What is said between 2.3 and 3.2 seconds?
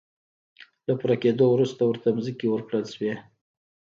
ورکړل شوې.